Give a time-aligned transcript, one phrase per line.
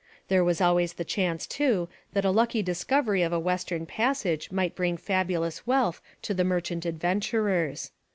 [0.29, 4.73] There was always the chance, too, that a lucky discovery of a Western Passage might
[4.75, 7.91] bring fabulous wealth to the merchant adventurers.